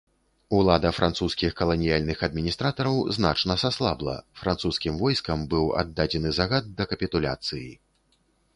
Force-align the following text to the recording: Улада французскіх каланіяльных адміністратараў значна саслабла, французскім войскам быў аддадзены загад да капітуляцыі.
Улада 0.59 0.91
французскіх 0.99 1.51
каланіяльных 1.59 2.23
адміністратараў 2.27 2.95
значна 3.19 3.59
саслабла, 3.65 4.17
французскім 4.41 4.93
войскам 5.05 5.47
быў 5.55 5.71
аддадзены 5.85 6.29
загад 6.41 6.75
да 6.81 6.91
капітуляцыі. 6.95 7.71